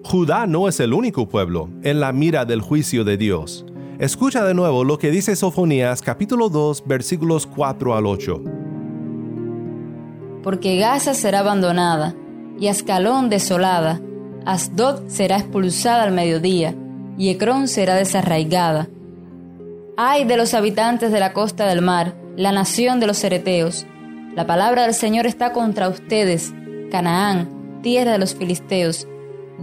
Judá 0.03 0.45
no 0.45 0.67
es 0.67 0.79
el 0.79 0.93
único 0.93 1.27
pueblo 1.27 1.69
en 1.83 1.99
la 1.99 2.11
mira 2.11 2.45
del 2.45 2.61
juicio 2.61 3.03
de 3.03 3.17
Dios. 3.17 3.65
Escucha 3.99 4.45
de 4.45 4.53
nuevo 4.53 4.83
lo 4.83 4.99
que 4.99 5.09
dice 5.09 5.35
Sofonías 5.35 6.03
capítulo 6.03 6.49
2 6.49 6.83
versículos 6.85 7.47
4 7.47 7.95
al 7.95 8.05
8. 8.05 8.43
Porque 10.43 10.77
Gaza 10.77 11.15
será 11.15 11.39
abandonada 11.39 12.13
y 12.59 12.67
Ascalón 12.67 13.31
desolada, 13.31 13.99
Asdod 14.45 15.07
será 15.07 15.37
expulsada 15.37 16.03
al 16.03 16.11
mediodía 16.11 16.75
y 17.17 17.29
Ecrón 17.29 17.67
será 17.67 17.95
desarraigada. 17.95 18.87
Ay 19.97 20.25
de 20.25 20.37
los 20.37 20.53
habitantes 20.53 21.11
de 21.11 21.19
la 21.19 21.33
costa 21.33 21.65
del 21.65 21.81
mar, 21.81 22.13
la 22.35 22.51
nación 22.51 22.99
de 22.99 23.07
los 23.07 23.17
cereteos. 23.17 23.87
La 24.35 24.45
palabra 24.45 24.83
del 24.83 24.93
Señor 24.93 25.25
está 25.25 25.53
contra 25.53 25.89
ustedes, 25.89 26.53
Canaán, 26.91 27.81
tierra 27.81 28.11
de 28.11 28.19
los 28.19 28.35
filisteos. 28.35 29.07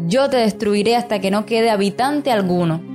Yo 0.08 0.28
te 0.28 0.38
destruiré 0.38 0.96
hasta 0.96 1.20
que 1.20 1.30
no 1.30 1.46
quede 1.46 1.70
habitante 1.70 2.32
alguno 2.32 2.93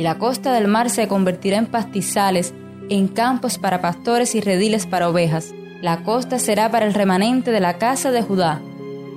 y 0.00 0.02
la 0.02 0.16
costa 0.16 0.54
del 0.54 0.66
mar 0.66 0.88
se 0.88 1.08
convertirá 1.08 1.58
en 1.58 1.66
pastizales, 1.66 2.54
en 2.88 3.06
campos 3.06 3.58
para 3.58 3.82
pastores 3.82 4.34
y 4.34 4.40
rediles 4.40 4.86
para 4.86 5.10
ovejas. 5.10 5.52
La 5.82 6.04
costa 6.04 6.38
será 6.38 6.70
para 6.70 6.86
el 6.86 6.94
remanente 6.94 7.50
de 7.50 7.60
la 7.60 7.76
casa 7.76 8.10
de 8.10 8.22
Judá. 8.22 8.62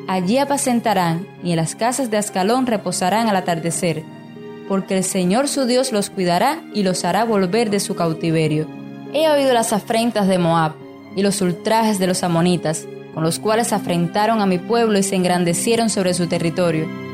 Allí 0.10 0.40
apacentarán, 0.40 1.26
y 1.42 1.52
en 1.52 1.56
las 1.56 1.76
casas 1.76 2.12
de 2.12 2.18
Ascalón 2.18 2.66
reposarán 2.66 3.30
al 3.30 3.38
atardecer, 3.38 4.04
porque 4.68 4.98
el 4.98 5.06
Señor 5.06 5.48
su 5.48 5.66
Dios 5.68 5.94
los 5.94 6.10
cuidará 6.10 6.62
y 6.74 6.84
los 6.84 7.06
hará 7.06 7.24
volver 7.24 7.70
de 7.70 7.80
su 7.80 7.96
cautiverio. 7.96 8.68
He 9.14 9.30
oído 9.30 9.54
las 9.54 9.72
afrentas 9.72 10.28
de 10.28 10.38
Moab 10.38 10.74
y 11.16 11.22
los 11.22 11.40
ultrajes 11.40 11.98
de 11.98 12.08
los 12.08 12.24
amonitas, 12.24 12.86
con 13.14 13.24
los 13.24 13.40
cuales 13.40 13.72
afrentaron 13.72 14.42
a 14.42 14.46
mi 14.46 14.58
pueblo 14.58 15.00
y 15.00 15.04
se 15.04 15.16
engrandecieron 15.16 15.90
sobre 15.90 16.14
su 16.14 16.28
territorio 16.28 17.13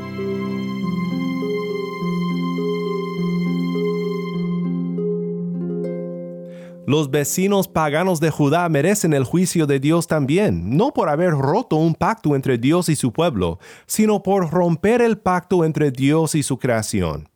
Los 6.90 7.08
vecinos 7.12 7.68
paganos 7.68 8.18
de 8.18 8.30
Judá 8.30 8.68
merecen 8.68 9.12
el 9.12 9.22
juicio 9.22 9.68
de 9.68 9.78
Dios 9.78 10.08
también, 10.08 10.76
no 10.76 10.92
por 10.92 11.08
haber 11.08 11.30
roto 11.30 11.76
un 11.76 11.94
pacto 11.94 12.34
entre 12.34 12.58
Dios 12.58 12.88
y 12.88 12.96
su 12.96 13.12
pueblo, 13.12 13.60
sino 13.86 14.24
por 14.24 14.50
romper 14.50 15.00
el 15.00 15.16
pacto 15.16 15.64
entre 15.64 15.92
Dios 15.92 16.34
y 16.34 16.42
su 16.42 16.58
creación. 16.58 17.28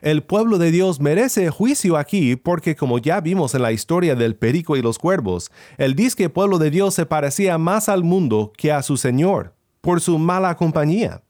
El 0.00 0.24
pueblo 0.24 0.58
de 0.58 0.72
Dios 0.72 0.98
merece 0.98 1.48
juicio 1.48 1.96
aquí 1.96 2.34
porque 2.34 2.74
como 2.74 2.98
ya 2.98 3.20
vimos 3.20 3.54
en 3.54 3.62
la 3.62 3.70
historia 3.70 4.16
del 4.16 4.34
perico 4.34 4.76
y 4.76 4.82
los 4.82 4.98
cuervos, 4.98 5.52
el 5.76 5.94
disque 5.94 6.28
pueblo 6.28 6.58
de 6.58 6.72
Dios 6.72 6.94
se 6.94 7.06
parecía 7.06 7.56
más 7.56 7.88
al 7.88 8.02
mundo 8.02 8.52
que 8.56 8.72
a 8.72 8.82
su 8.82 8.96
Señor, 8.96 9.54
por 9.80 10.00
su 10.00 10.18
mala 10.18 10.56
compañía. 10.56 11.22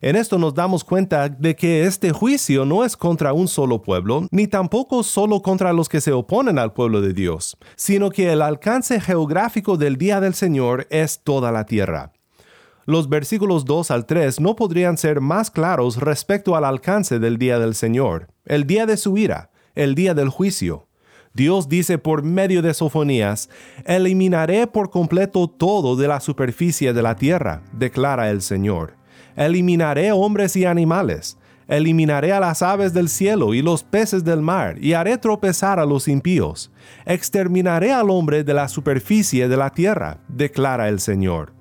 En 0.00 0.14
esto 0.16 0.38
nos 0.38 0.54
damos 0.54 0.84
cuenta 0.84 1.28
de 1.28 1.56
que 1.56 1.84
este 1.84 2.12
juicio 2.12 2.64
no 2.66 2.84
es 2.84 2.96
contra 2.96 3.32
un 3.32 3.48
solo 3.48 3.80
pueblo, 3.80 4.26
ni 4.30 4.46
tampoco 4.46 5.02
solo 5.02 5.40
contra 5.40 5.72
los 5.72 5.88
que 5.88 6.00
se 6.00 6.12
oponen 6.12 6.58
al 6.58 6.72
pueblo 6.74 7.00
de 7.00 7.14
Dios, 7.14 7.56
sino 7.76 8.10
que 8.10 8.32
el 8.32 8.42
alcance 8.42 9.00
geográfico 9.00 9.76
del 9.76 9.96
día 9.96 10.20
del 10.20 10.34
Señor 10.34 10.86
es 10.90 11.20
toda 11.22 11.50
la 11.50 11.64
tierra. 11.64 12.12
Los 12.84 13.08
versículos 13.08 13.64
2 13.64 13.90
al 13.90 14.06
3 14.06 14.38
no 14.40 14.54
podrían 14.54 14.96
ser 14.96 15.20
más 15.20 15.50
claros 15.50 15.96
respecto 15.96 16.54
al 16.56 16.64
alcance 16.64 17.18
del 17.18 17.38
día 17.38 17.58
del 17.58 17.74
Señor, 17.74 18.28
el 18.44 18.66
día 18.66 18.86
de 18.86 18.96
su 18.96 19.16
ira, 19.18 19.50
el 19.74 19.94
día 19.94 20.14
del 20.14 20.28
juicio. 20.28 20.86
Dios 21.32 21.68
dice 21.68 21.98
por 21.98 22.22
medio 22.22 22.62
de 22.62 22.72
Sofonías, 22.72 23.50
eliminaré 23.84 24.66
por 24.66 24.90
completo 24.90 25.48
todo 25.48 25.96
de 25.96 26.08
la 26.08 26.20
superficie 26.20 26.92
de 26.92 27.02
la 27.02 27.16
tierra, 27.16 27.62
declara 27.72 28.30
el 28.30 28.40
Señor. 28.40 28.95
Eliminaré 29.36 30.12
hombres 30.12 30.56
y 30.56 30.64
animales, 30.64 31.36
eliminaré 31.68 32.32
a 32.32 32.40
las 32.40 32.62
aves 32.62 32.94
del 32.94 33.08
cielo 33.08 33.54
y 33.54 33.62
los 33.62 33.82
peces 33.82 34.24
del 34.24 34.40
mar, 34.40 34.76
y 34.80 34.94
haré 34.94 35.18
tropezar 35.18 35.78
a 35.78 35.86
los 35.86 36.08
impíos. 36.08 36.72
Exterminaré 37.04 37.92
al 37.92 38.10
hombre 38.10 38.44
de 38.44 38.54
la 38.54 38.68
superficie 38.68 39.48
de 39.48 39.56
la 39.56 39.70
tierra, 39.70 40.18
declara 40.28 40.88
el 40.88 41.00
Señor. 41.00 41.52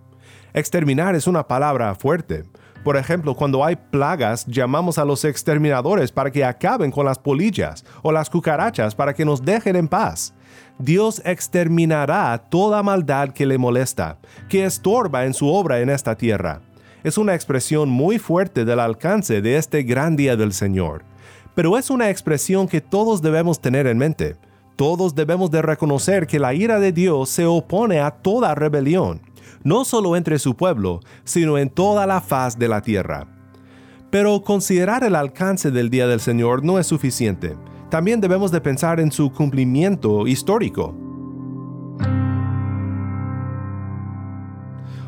Exterminar 0.54 1.16
es 1.16 1.28
una 1.28 1.48
palabra 1.48 1.94
fuerte. 1.96 2.44
Por 2.86 2.98
ejemplo, 2.98 3.36
cuando 3.36 3.66
hay 3.66 3.76
plagas, 3.76 4.46
llamamos 4.46 4.98
a 4.98 5.06
los 5.06 5.26
exterminadores 5.26 6.12
para 6.12 6.32
que 6.32 6.46
acaben 6.46 6.92
con 6.92 7.06
las 7.06 7.18
polillas 7.18 7.84
o 8.04 8.12
las 8.12 8.30
cucarachas 8.30 8.94
para 8.94 9.14
que 9.14 9.26
nos 9.26 9.44
dejen 9.44 9.76
en 9.76 9.88
paz. 9.88 10.34
Dios 10.78 11.22
exterminará 11.26 12.38
toda 12.38 12.84
maldad 12.84 13.30
que 13.30 13.46
le 13.46 13.58
molesta, 13.58 14.20
que 14.48 14.66
estorba 14.66 15.26
en 15.26 15.34
su 15.34 15.50
obra 15.52 15.82
en 15.82 15.90
esta 15.90 16.16
tierra 16.16 16.62
es 17.06 17.20
una 17.20 17.36
expresión 17.36 17.88
muy 17.88 18.18
fuerte 18.18 18.66
del 18.66 18.80
alcance 18.80 19.44
de 19.44 19.58
este 19.58 19.84
gran 19.84 20.16
día 20.16 20.36
del 20.36 20.54
Señor. 20.54 21.04
Pero 21.54 21.78
es 21.78 21.92
una 21.92 22.10
expresión 22.10 22.68
que 22.68 22.82
todos 22.82 23.22
debemos 23.22 23.62
tener 23.62 23.86
en 23.86 24.00
mente. 24.00 24.38
Todos 24.76 25.14
debemos 25.14 25.52
de 25.52 25.62
reconocer 25.62 26.26
que 26.26 26.40
la 26.40 26.56
ira 26.56 26.80
de 26.80 26.92
Dios 26.92 27.30
se 27.30 27.46
opone 27.46 28.00
a 28.00 28.10
toda 28.10 28.56
rebelión, 28.56 29.22
no 29.64 29.86
solo 29.86 30.16
entre 30.16 30.40
su 30.40 30.56
pueblo, 30.56 31.00
sino 31.24 31.60
en 31.60 31.70
toda 31.70 32.08
la 32.08 32.22
faz 32.22 32.58
de 32.58 32.70
la 32.70 32.82
tierra. 32.82 33.28
Pero 34.10 34.42
considerar 34.42 35.04
el 35.04 35.16
alcance 35.16 35.70
del 35.70 35.92
día 35.92 36.08
del 36.08 36.20
Señor 36.20 36.64
no 36.64 36.80
es 36.80 36.88
suficiente. 36.88 37.56
También 37.92 38.20
debemos 38.20 38.50
de 38.50 38.62
pensar 38.62 39.00
en 39.00 39.12
su 39.12 39.32
cumplimiento 39.32 40.26
histórico. 40.26 41.05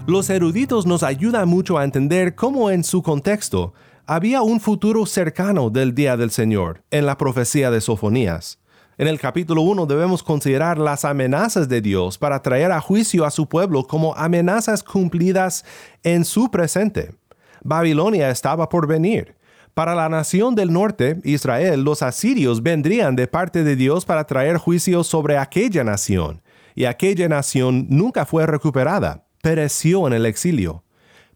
Los 0.07 0.29
eruditos 0.29 0.85
nos 0.85 1.03
ayudan 1.03 1.49
mucho 1.49 1.77
a 1.77 1.83
entender 1.83 2.33
cómo 2.33 2.71
en 2.71 2.85
su 2.85 3.03
contexto 3.03 3.73
había 4.05 4.41
un 4.41 4.61
futuro 4.61 5.05
cercano 5.05 5.69
del 5.69 5.93
día 5.93 6.15
del 6.15 6.31
Señor 6.31 6.81
en 6.91 7.05
la 7.05 7.17
profecía 7.17 7.71
de 7.71 7.81
Sofonías. 7.81 8.57
En 8.97 9.09
el 9.09 9.19
capítulo 9.19 9.63
1 9.63 9.85
debemos 9.85 10.23
considerar 10.23 10.77
las 10.77 11.03
amenazas 11.03 11.67
de 11.67 11.81
Dios 11.81 12.17
para 12.17 12.41
traer 12.41 12.71
a 12.71 12.79
juicio 12.79 13.25
a 13.25 13.31
su 13.31 13.49
pueblo 13.49 13.85
como 13.85 14.15
amenazas 14.15 14.81
cumplidas 14.81 15.65
en 16.03 16.23
su 16.23 16.49
presente. 16.49 17.13
Babilonia 17.61 18.29
estaba 18.29 18.69
por 18.69 18.87
venir. 18.87 19.35
Para 19.73 19.93
la 19.93 20.07
nación 20.07 20.55
del 20.55 20.71
norte, 20.71 21.19
Israel, 21.25 21.83
los 21.83 22.01
asirios 22.01 22.63
vendrían 22.63 23.17
de 23.17 23.27
parte 23.27 23.65
de 23.65 23.75
Dios 23.75 24.05
para 24.05 24.23
traer 24.23 24.55
juicio 24.55 25.03
sobre 25.03 25.37
aquella 25.37 25.83
nación, 25.83 26.41
y 26.75 26.85
aquella 26.85 27.27
nación 27.27 27.87
nunca 27.89 28.25
fue 28.25 28.45
recuperada, 28.45 29.26
pereció 29.47 30.05
en 30.07 30.11
el 30.11 30.25
exilio. 30.25 30.83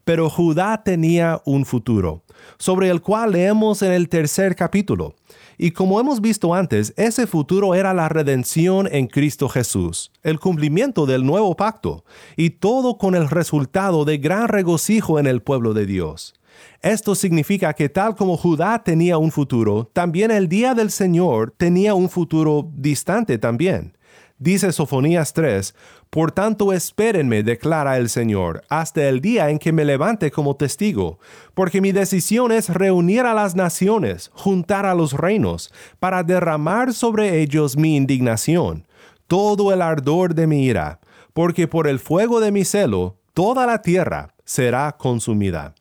Pero 0.04 0.28
Judá 0.28 0.82
tenía 0.84 1.40
un 1.46 1.64
futuro, 1.64 2.24
sobre 2.58 2.90
el 2.90 3.00
cual 3.00 3.32
leemos 3.32 3.80
en 3.80 3.90
el 3.90 4.10
tercer 4.10 4.54
capítulo. 4.54 5.14
Y 5.56 5.70
como 5.70 5.98
hemos 5.98 6.20
visto 6.20 6.52
antes, 6.52 6.92
ese 6.98 7.26
futuro 7.26 7.74
era 7.74 7.94
la 7.94 8.10
redención 8.10 8.86
en 8.92 9.06
Cristo 9.06 9.48
Jesús, 9.48 10.12
el 10.22 10.38
cumplimiento 10.38 11.06
del 11.06 11.24
nuevo 11.24 11.56
pacto, 11.56 12.04
y 12.36 12.50
todo 12.50 12.98
con 12.98 13.14
el 13.14 13.30
resultado 13.30 14.04
de 14.04 14.18
gran 14.18 14.48
regocijo 14.48 15.18
en 15.18 15.26
el 15.26 15.40
pueblo 15.40 15.72
de 15.72 15.86
Dios. 15.86 16.34
Esto 16.82 17.14
significa 17.14 17.72
que 17.72 17.88
tal 17.88 18.14
como 18.14 18.36
Judá 18.36 18.82
tenía 18.84 19.16
un 19.16 19.32
futuro, 19.32 19.88
también 19.90 20.30
el 20.30 20.50
día 20.50 20.74
del 20.74 20.90
Señor 20.90 21.54
tenía 21.56 21.94
un 21.94 22.10
futuro 22.10 22.68
distante 22.74 23.38
también. 23.38 23.96
Dice 24.42 24.72
Sofonías 24.72 25.34
3, 25.34 25.72
Por 26.10 26.32
tanto 26.32 26.72
espérenme, 26.72 27.44
declara 27.44 27.96
el 27.96 28.08
Señor, 28.08 28.64
hasta 28.68 29.08
el 29.08 29.20
día 29.20 29.50
en 29.50 29.60
que 29.60 29.70
me 29.70 29.84
levante 29.84 30.32
como 30.32 30.56
testigo, 30.56 31.20
porque 31.54 31.80
mi 31.80 31.92
decisión 31.92 32.50
es 32.50 32.68
reunir 32.68 33.20
a 33.20 33.34
las 33.34 33.54
naciones, 33.54 34.32
juntar 34.34 34.84
a 34.84 34.96
los 34.96 35.12
reinos, 35.12 35.72
para 36.00 36.24
derramar 36.24 36.92
sobre 36.92 37.40
ellos 37.40 37.76
mi 37.76 37.94
indignación, 37.94 38.88
todo 39.28 39.72
el 39.72 39.80
ardor 39.80 40.34
de 40.34 40.48
mi 40.48 40.64
ira, 40.64 40.98
porque 41.34 41.68
por 41.68 41.86
el 41.86 42.00
fuego 42.00 42.40
de 42.40 42.50
mi 42.50 42.64
celo 42.64 43.18
toda 43.34 43.64
la 43.64 43.80
tierra 43.80 44.34
será 44.44 44.90
consumida. 44.98 45.72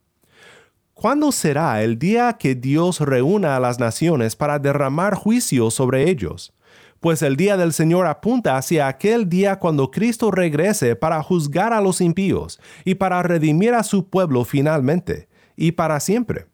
¿Cuándo 0.94 1.32
será 1.32 1.82
el 1.82 1.98
día 1.98 2.34
que 2.34 2.54
Dios 2.54 3.00
reúna 3.00 3.56
a 3.56 3.60
las 3.60 3.80
naciones 3.80 4.36
para 4.36 4.60
derramar 4.60 5.16
juicio 5.16 5.72
sobre 5.72 6.12
ellos? 6.12 6.54
Pues 7.02 7.24
el 7.24 7.36
día 7.36 7.58
del 7.58 7.74
Señor 7.74 8.06
apunta 8.06 8.58
hacia 8.58 8.88
aquel 8.88 9.28
día 9.28 9.58
cuando 9.58 9.90
Cristo 9.90 10.30
regrese 10.30 10.96
para 10.96 11.24
juzgar 11.24 11.74
a 11.74 11.82
los 11.82 12.00
impíos 12.00 12.60
y 12.86 12.94
para 12.94 13.24
redimir 13.24 13.74
a 13.74 13.82
su 13.82 14.08
pueblo 14.08 14.46
finalmente 14.46 15.28
y 15.56 15.72
para 15.72 16.00
siempre. 16.00 16.46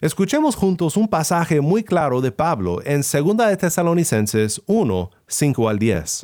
Escuchemos 0.00 0.56
juntos 0.56 0.96
un 0.96 1.06
pasaje 1.06 1.60
muy 1.60 1.84
claro 1.84 2.22
de 2.22 2.32
Pablo 2.32 2.80
en 2.82 3.02
2 3.02 3.36
de 3.46 3.56
Tesalonicenses 3.58 4.62
1, 4.64 5.10
5 5.26 5.68
al 5.68 5.78
10. 5.78 6.22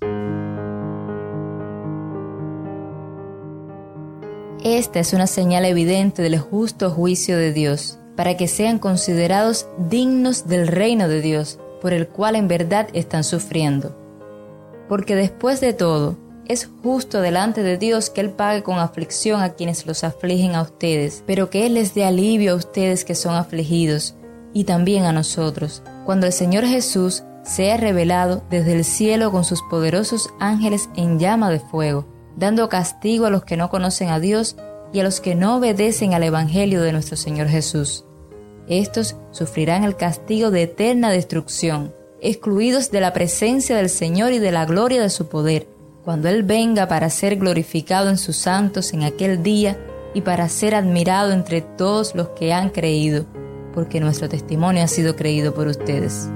Esta 4.65 5.01
es 5.01 5.13
una 5.13 5.27
señal 5.27 5.67
evidente 5.67 6.23
del 6.23 6.39
justo 6.39 6.91
juicio 6.91 7.37
de 7.37 7.53
Dios, 7.53 7.99
para 8.17 8.39
que 8.39 8.49
sean 8.49 8.79
considerados 8.79 9.69
dignos 9.77 10.49
del 10.49 10.67
reino 10.67 11.09
de 11.09 11.21
Dios, 11.21 11.61
por 11.81 11.93
el 11.93 12.09
cual 12.09 12.37
en 12.37 12.49
verdad 12.49 12.89
están 12.93 13.25
sufriendo. 13.25 13.97
Porque 14.89 15.15
después 15.15 15.61
de 15.61 15.73
todo, 15.73 16.17
es 16.47 16.71
justo 16.83 17.21
delante 17.21 17.63
de 17.63 17.77
Dios 17.77 18.09
que 18.11 18.21
Él 18.21 18.31
pague 18.31 18.63
con 18.63 18.79
aflicción 18.79 19.43
a 19.43 19.55
quienes 19.55 19.87
los 19.87 20.05
afligen 20.05 20.55
a 20.55 20.63
ustedes, 20.63 21.25
pero 21.27 21.51
que 21.51 21.67
Él 21.67 21.75
les 21.75 21.95
dé 21.95 22.05
alivio 22.05 22.53
a 22.53 22.57
ustedes 22.57 23.05
que 23.05 23.15
son 23.15 23.35
afligidos, 23.35 24.15
y 24.53 24.65
también 24.65 25.05
a 25.05 25.13
nosotros, 25.13 25.83
cuando 26.05 26.27
el 26.27 26.33
Señor 26.33 26.65
Jesús 26.65 27.25
sea 27.43 27.77
revelado 27.77 28.43
desde 28.49 28.75
el 28.75 28.85
cielo 28.85 29.31
con 29.31 29.45
sus 29.45 29.63
poderosos 29.63 30.31
ángeles 30.41 30.89
en 30.97 31.19
llama 31.19 31.51
de 31.51 31.61
fuego 31.61 32.07
dando 32.37 32.69
castigo 32.69 33.27
a 33.27 33.31
los 33.31 33.45
que 33.45 33.57
no 33.57 33.71
conocen 33.71 34.11
a 34.11 34.21
Dios 34.21 34.57
y 34.93 35.01
a 35.01 35.03
los 35.03 35.21
que 35.21 35.35
no 35.35 35.57
obedecen 35.57 36.15
al 36.15 36.23
Evangelio 36.23 36.83
de 36.83 36.93
nuestro 36.93 37.17
Señor 37.17 37.49
Jesús. 37.49 38.06
Estos 38.69 39.17
sufrirán 39.31 39.85
el 39.85 39.97
castigo 39.97 40.51
de 40.51 40.63
eterna 40.63 41.11
destrucción, 41.11 41.95
excluidos 42.21 42.91
de 42.91 43.01
la 43.01 43.13
presencia 43.13 43.77
del 43.77 43.89
Señor 43.89 44.33
y 44.33 44.39
de 44.39 44.53
la 44.53 44.67
gloria 44.67 45.03
de 45.03 45.11
su 45.11 45.29
poder, 45.29 45.69
cuando 46.05 46.29
Él 46.29 46.43
venga 46.43 46.89
para 46.89 47.11
ser 47.11 47.37
glorificado 47.37 48.11
en 48.11 48.19
sus 48.19 48.37
santos 48.37 48.93
en 48.93 49.03
aquel 49.03 49.43
día 49.43 49.79
y 50.15 50.23
para 50.23 50.49
ser 50.49 50.75
admirado 50.75 51.33
entre 51.33 51.61
todos 51.61 52.15
los 52.15 52.31
que 52.31 52.53
han 52.53 52.71
creído, 52.71 53.27
porque 53.75 54.01
nuestro 54.01 54.29
testimonio 54.29 54.83
ha 54.83 54.89
sido 54.89 55.17
creído 55.17 55.55
por 55.55 55.67
ustedes. 55.69 56.29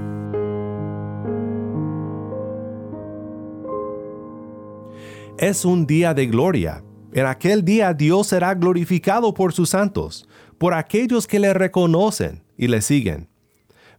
es 5.41 5.65
un 5.65 5.87
día 5.87 6.13
de 6.13 6.27
gloria. 6.27 6.83
En 7.13 7.25
aquel 7.25 7.65
día 7.65 7.95
Dios 7.95 8.27
será 8.27 8.53
glorificado 8.53 9.33
por 9.33 9.53
sus 9.53 9.69
santos, 9.69 10.27
por 10.61 10.75
aquellos 10.75 11.25
que 11.25 11.39
le 11.39 11.55
reconocen 11.55 12.43
y 12.55 12.67
le 12.67 12.83
siguen. 12.83 13.27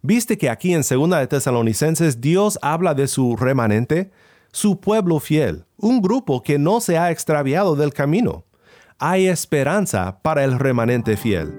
¿Viste 0.01 0.39
que 0.39 0.49
aquí 0.49 0.73
en 0.73 0.83
2 0.89 1.11
de 1.11 1.27
Tesalonicenses 1.27 2.21
Dios 2.21 2.57
habla 2.63 2.95
de 2.95 3.09
su 3.09 3.37
remanente, 3.37 4.13
su 4.53 4.79
pueblo 4.79 5.19
fiel, 5.19 5.65
un 5.77 6.01
grupo 6.01 6.41
que 6.45 6.61
no 6.61 6.81
se 6.81 6.97
ha 6.99 7.11
extraviado 7.11 7.75
del 7.75 7.93
camino? 7.93 8.45
Hay 9.01 9.27
esperanza 9.27 10.21
para 10.23 10.45
el 10.45 10.57
remanente 10.57 11.17
fiel. 11.17 11.53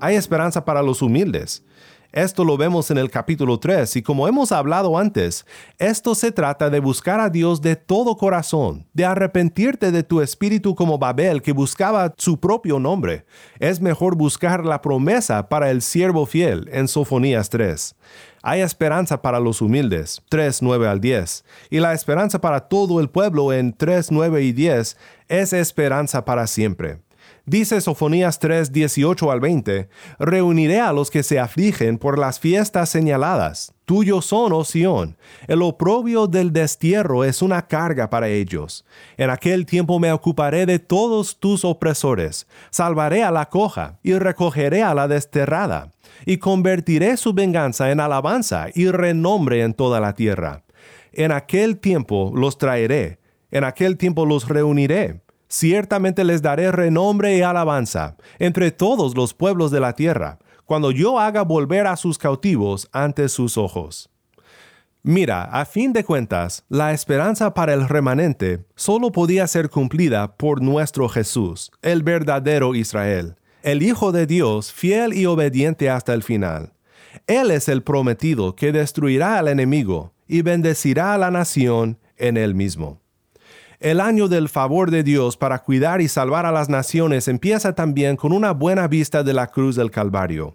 Hay 0.00 0.16
esperanza 0.16 0.64
para 0.64 0.82
los 0.82 1.00
humildes. 1.00 1.64
Esto 2.12 2.44
lo 2.44 2.56
vemos 2.56 2.90
en 2.90 2.98
el 2.98 3.08
capítulo 3.08 3.60
3 3.60 3.94
y 3.94 4.02
como 4.02 4.26
hemos 4.26 4.50
hablado 4.50 4.98
antes, 4.98 5.46
esto 5.78 6.16
se 6.16 6.32
trata 6.32 6.68
de 6.68 6.80
buscar 6.80 7.20
a 7.20 7.30
Dios 7.30 7.62
de 7.62 7.76
todo 7.76 8.16
corazón, 8.16 8.88
de 8.92 9.04
arrepentirte 9.04 9.92
de 9.92 10.02
tu 10.02 10.20
espíritu 10.20 10.74
como 10.74 10.98
Babel 10.98 11.40
que 11.40 11.52
buscaba 11.52 12.12
su 12.18 12.40
propio 12.40 12.80
nombre. 12.80 13.26
Es 13.60 13.80
mejor 13.80 14.16
buscar 14.16 14.64
la 14.64 14.82
promesa 14.82 15.48
para 15.48 15.70
el 15.70 15.82
siervo 15.82 16.26
fiel 16.26 16.68
en 16.72 16.88
Sofonías 16.88 17.48
3. 17.48 17.94
Hay 18.42 18.60
esperanza 18.60 19.22
para 19.22 19.38
los 19.38 19.62
humildes, 19.62 20.20
3, 20.30 20.62
9 20.62 20.88
al 20.88 21.00
10, 21.00 21.44
y 21.70 21.78
la 21.78 21.92
esperanza 21.92 22.40
para 22.40 22.68
todo 22.68 22.98
el 22.98 23.08
pueblo 23.08 23.52
en 23.52 23.72
3, 23.72 24.10
9 24.10 24.42
y 24.42 24.52
10 24.52 24.96
es 25.28 25.52
esperanza 25.52 26.24
para 26.24 26.48
siempre. 26.48 26.98
Dice 27.46 27.80
Sofonías 27.80 28.38
3, 28.38 28.72
18 28.72 29.30
al 29.30 29.40
20, 29.40 29.88
Reuniré 30.18 30.80
a 30.80 30.92
los 30.92 31.10
que 31.10 31.22
se 31.22 31.38
afligen 31.38 31.98
por 31.98 32.18
las 32.18 32.38
fiestas 32.38 32.88
señaladas. 32.90 33.72
Tuyo 33.84 34.22
son, 34.22 34.52
oh 34.52 34.64
Sión. 34.64 35.16
El 35.48 35.62
oprobio 35.62 36.26
del 36.26 36.52
destierro 36.52 37.24
es 37.24 37.42
una 37.42 37.66
carga 37.66 38.08
para 38.08 38.28
ellos. 38.28 38.84
En 39.16 39.30
aquel 39.30 39.66
tiempo 39.66 39.98
me 39.98 40.12
ocuparé 40.12 40.64
de 40.66 40.78
todos 40.78 41.40
tus 41.40 41.64
opresores. 41.64 42.46
Salvaré 42.70 43.24
a 43.24 43.32
la 43.32 43.48
coja 43.48 43.98
y 44.02 44.12
recogeré 44.14 44.82
a 44.82 44.94
la 44.94 45.08
desterrada. 45.08 45.90
Y 46.26 46.36
convertiré 46.36 47.16
su 47.16 47.32
venganza 47.32 47.90
en 47.90 47.98
alabanza 47.98 48.68
y 48.74 48.90
renombre 48.90 49.62
en 49.62 49.74
toda 49.74 49.98
la 49.98 50.14
tierra. 50.14 50.62
En 51.12 51.32
aquel 51.32 51.78
tiempo 51.78 52.30
los 52.34 52.58
traeré. 52.58 53.18
En 53.50 53.64
aquel 53.64 53.96
tiempo 53.96 54.24
los 54.26 54.46
reuniré 54.48 55.20
ciertamente 55.50 56.24
les 56.24 56.40
daré 56.40 56.72
renombre 56.72 57.36
y 57.36 57.42
alabanza 57.42 58.16
entre 58.38 58.70
todos 58.70 59.14
los 59.14 59.34
pueblos 59.34 59.70
de 59.70 59.80
la 59.80 59.94
tierra, 59.94 60.38
cuando 60.64 60.92
yo 60.92 61.18
haga 61.18 61.42
volver 61.42 61.86
a 61.86 61.96
sus 61.96 62.16
cautivos 62.16 62.88
ante 62.92 63.28
sus 63.28 63.58
ojos. 63.58 64.08
Mira, 65.02 65.44
a 65.44 65.64
fin 65.64 65.92
de 65.92 66.04
cuentas, 66.04 66.64
la 66.68 66.92
esperanza 66.92 67.54
para 67.54 67.74
el 67.74 67.88
remanente 67.88 68.66
solo 68.76 69.10
podía 69.12 69.46
ser 69.46 69.70
cumplida 69.70 70.36
por 70.36 70.62
nuestro 70.62 71.08
Jesús, 71.08 71.72
el 71.82 72.02
verdadero 72.02 72.74
Israel, 72.74 73.36
el 73.62 73.82
Hijo 73.82 74.12
de 74.12 74.26
Dios, 74.26 74.72
fiel 74.72 75.14
y 75.14 75.26
obediente 75.26 75.90
hasta 75.90 76.14
el 76.14 76.22
final. 76.22 76.74
Él 77.26 77.50
es 77.50 77.68
el 77.68 77.82
prometido 77.82 78.54
que 78.54 78.72
destruirá 78.72 79.38
al 79.38 79.48
enemigo 79.48 80.12
y 80.28 80.42
bendecirá 80.42 81.14
a 81.14 81.18
la 81.18 81.30
nación 81.30 81.98
en 82.16 82.36
él 82.36 82.54
mismo. 82.54 83.00
El 83.80 83.98
año 83.98 84.28
del 84.28 84.50
favor 84.50 84.90
de 84.90 85.02
Dios 85.02 85.38
para 85.38 85.60
cuidar 85.60 86.02
y 86.02 86.08
salvar 86.08 86.44
a 86.44 86.52
las 86.52 86.68
naciones 86.68 87.28
empieza 87.28 87.74
también 87.74 88.14
con 88.14 88.30
una 88.30 88.52
buena 88.52 88.86
vista 88.88 89.22
de 89.22 89.32
la 89.32 89.46
cruz 89.46 89.74
del 89.74 89.90
Calvario. 89.90 90.52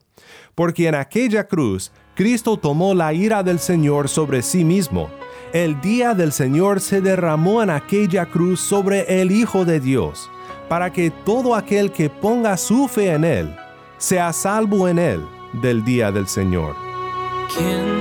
Porque 0.53 0.87
en 0.87 0.93
aquella 0.93 1.47
cruz, 1.47 1.91
Cristo 2.13 2.55
tomó 2.57 2.93
la 2.93 3.13
ira 3.13 3.41
del 3.41 3.57
Señor 3.57 4.09
sobre 4.09 4.43
sí 4.43 4.63
mismo. 4.63 5.09
El 5.53 5.81
día 5.81 6.13
del 6.13 6.33
Señor 6.33 6.79
se 6.81 7.01
derramó 7.01 7.63
en 7.63 7.71
aquella 7.71 8.27
cruz 8.27 8.59
sobre 8.59 9.19
el 9.19 9.31
Hijo 9.31 9.65
de 9.65 9.79
Dios, 9.79 10.29
para 10.69 10.93
que 10.93 11.09
todo 11.09 11.55
aquel 11.55 11.91
que 11.91 12.11
ponga 12.11 12.55
su 12.57 12.87
fe 12.87 13.11
en 13.13 13.23
Él 13.23 13.55
sea 13.97 14.33
salvo 14.33 14.87
en 14.87 14.99
Él 14.99 15.25
del 15.63 15.83
día 15.83 16.11
del 16.11 16.27
Señor. 16.27 16.75
¿Quién 17.57 17.94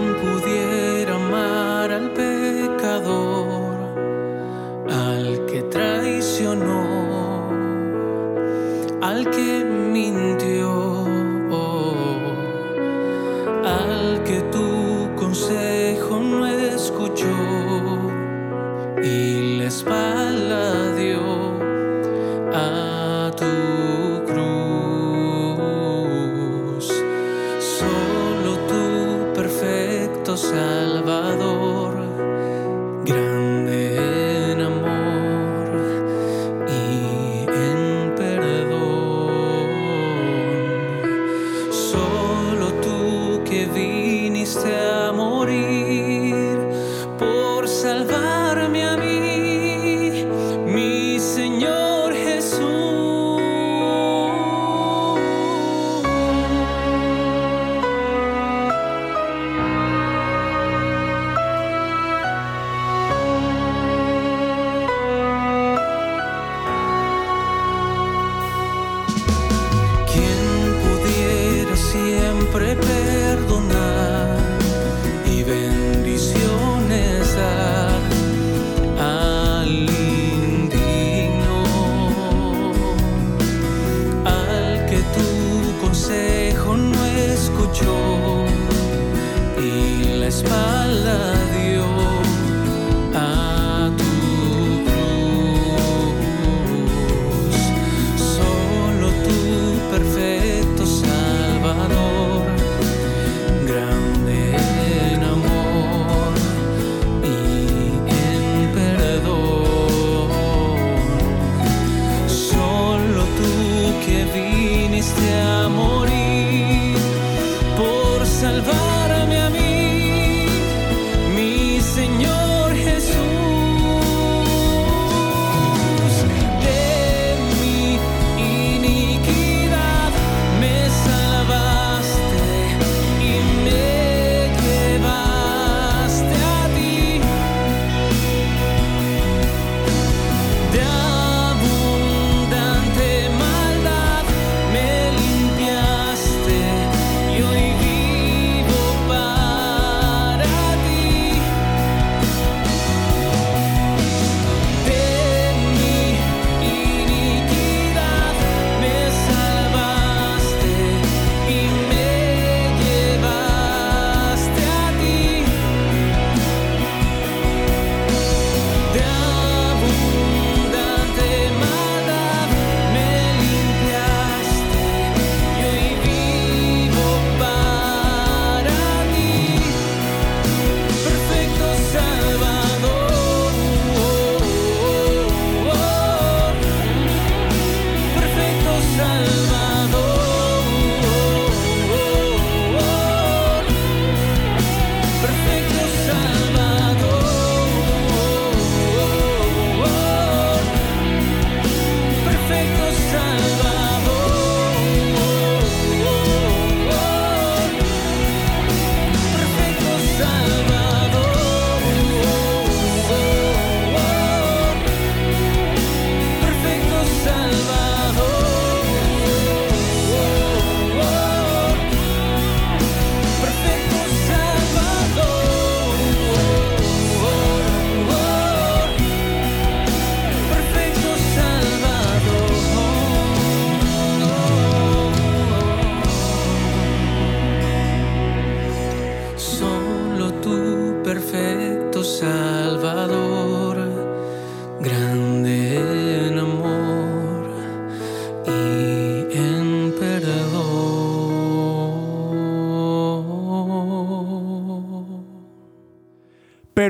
perfecto 100.04 100.43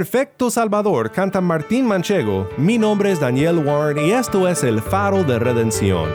Perfecto 0.05 0.51
Salvador 0.51 1.11
canta 1.11 1.41
Martín 1.41 1.87
Manchego. 1.87 2.47
Mi 2.59 2.77
nombre 2.77 3.11
es 3.11 3.21
Daniel 3.21 3.67
Warren 3.67 4.05
y 4.05 4.11
esto 4.11 4.47
es 4.47 4.63
el 4.63 4.83
faro 4.83 5.25
de 5.25 5.39
redención. 5.39 6.11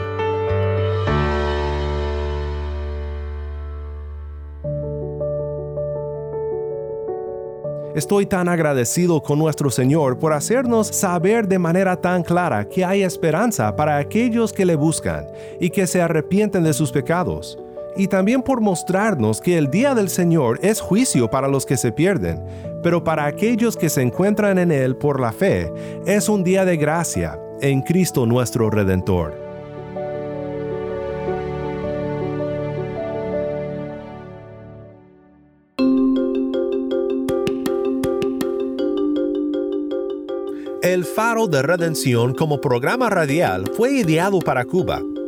Estoy 7.96 8.26
tan 8.26 8.48
agradecido 8.48 9.20
con 9.20 9.40
nuestro 9.40 9.70
Señor 9.70 10.20
por 10.20 10.34
hacernos 10.34 10.86
saber 10.86 11.48
de 11.48 11.58
manera 11.58 12.00
tan 12.00 12.22
clara 12.22 12.68
que 12.68 12.84
hay 12.84 13.02
esperanza 13.02 13.74
para 13.74 13.96
aquellos 13.96 14.52
que 14.52 14.64
le 14.64 14.76
buscan 14.76 15.26
y 15.58 15.68
que 15.70 15.88
se 15.88 16.00
arrepienten 16.00 16.62
de 16.62 16.74
sus 16.74 16.92
pecados. 16.92 17.58
Y 17.96 18.06
también 18.08 18.42
por 18.42 18.60
mostrarnos 18.60 19.40
que 19.40 19.58
el 19.58 19.70
día 19.70 19.94
del 19.94 20.08
Señor 20.08 20.58
es 20.62 20.80
juicio 20.80 21.30
para 21.30 21.48
los 21.48 21.66
que 21.66 21.76
se 21.76 21.92
pierden, 21.92 22.42
pero 22.82 23.04
para 23.04 23.26
aquellos 23.26 23.76
que 23.76 23.88
se 23.88 24.02
encuentran 24.02 24.58
en 24.58 24.72
Él 24.72 24.96
por 24.96 25.20
la 25.20 25.32
fe, 25.32 25.72
es 26.06 26.28
un 26.28 26.44
día 26.44 26.64
de 26.64 26.76
gracia 26.76 27.38
en 27.60 27.82
Cristo 27.82 28.26
nuestro 28.26 28.70
Redentor. 28.70 29.50
El 40.82 41.04
Faro 41.04 41.46
de 41.46 41.62
Redención 41.62 42.34
como 42.34 42.60
programa 42.60 43.10
radial 43.10 43.70
fue 43.76 43.92
ideado 43.92 44.40
para 44.40 44.64
Cuba, 44.64 45.00